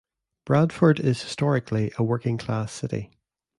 [0.45, 3.11] Bradford is historically a working class city.